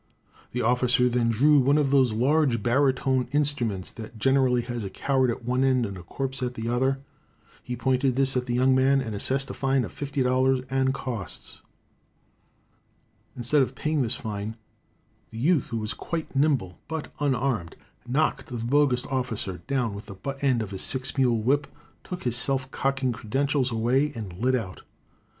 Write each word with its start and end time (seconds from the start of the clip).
The 0.51 0.63
officer 0.63 1.07
then 1.07 1.29
drew 1.29 1.59
one 1.59 1.77
of 1.77 1.91
those 1.91 2.11
large 2.11 2.63
baritone 2.63 3.27
instruments 3.33 3.91
that 3.91 4.17
generally 4.17 4.63
has 4.63 4.83
a 4.83 4.89
coward 4.89 5.29
at 5.29 5.45
one 5.45 5.63
end 5.63 5.85
and 5.85 5.95
a 5.95 6.01
corpse 6.01 6.41
at 6.41 6.55
the 6.55 6.67
other. 6.69 6.99
He 7.61 7.75
pointed 7.75 8.15
this 8.15 8.35
at 8.35 8.47
the 8.47 8.55
young 8.55 8.73
man 8.73 8.99
and 8.99 9.13
assessed 9.13 9.51
a 9.51 9.53
fine 9.53 9.85
of 9.85 9.93
$50 9.93 10.65
and 10.71 10.91
costs. 10.91 11.61
Instead 13.37 13.61
of 13.61 13.75
paying 13.75 14.01
this 14.01 14.15
fine, 14.15 14.55
the 15.29 15.37
youth, 15.37 15.69
who 15.69 15.77
was 15.77 15.93
quite 15.93 16.35
nimble, 16.35 16.79
but 16.87 17.13
unarmed, 17.19 17.75
knocked 18.07 18.47
the 18.47 18.55
bogus 18.57 19.05
officer 19.05 19.61
down 19.67 19.93
with 19.93 20.07
the 20.07 20.15
butt 20.15 20.43
end 20.43 20.63
of 20.63 20.71
his 20.71 20.81
six 20.81 21.15
mule 21.15 21.43
whip, 21.43 21.67
took 22.03 22.23
his 22.23 22.35
self 22.35 22.71
cocking 22.71 23.11
credentials 23.11 23.69
away 23.69 24.11
and 24.15 24.33
lit 24.39 24.55
out. 24.55 24.81